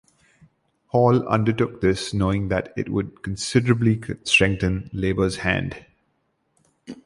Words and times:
Hall 0.87 1.27
undertook 1.27 1.79
this 1.81 2.11
knowing 2.11 2.47
that 2.47 2.73
it 2.75 2.89
would 2.89 3.21
considerably 3.21 4.01
strengthen 4.23 4.89
Labor's 4.91 5.35
hand. 5.37 5.85